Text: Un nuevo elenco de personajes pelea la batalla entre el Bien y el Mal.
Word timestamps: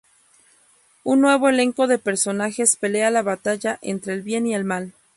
Un 1.03 1.21
nuevo 1.21 1.47
elenco 1.49 1.85
de 1.85 1.99
personajes 1.99 2.75
pelea 2.75 3.11
la 3.11 3.21
batalla 3.21 3.77
entre 3.83 4.13
el 4.15 4.23
Bien 4.23 4.47
y 4.47 4.55
el 4.55 4.63
Mal. 4.63 4.95